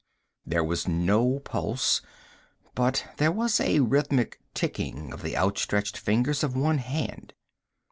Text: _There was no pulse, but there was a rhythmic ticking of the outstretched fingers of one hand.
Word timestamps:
_There 0.49 0.63
was 0.63 0.87
no 0.87 1.41
pulse, 1.41 2.01
but 2.73 3.05
there 3.17 3.31
was 3.31 3.59
a 3.59 3.81
rhythmic 3.81 4.39
ticking 4.55 5.13
of 5.13 5.21
the 5.21 5.37
outstretched 5.37 5.95
fingers 5.95 6.43
of 6.43 6.55
one 6.57 6.79
hand. 6.79 7.35